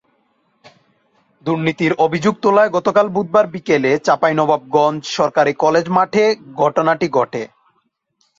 [1.45, 6.23] দুর্নীতির অভিযোগ তোলায় গতকাল বুধবার বিকেলে চাঁপাইনবাবগঞ্জ সরকারি কলেজ মাঠে
[6.55, 7.43] ঘটনাটি ঘটে।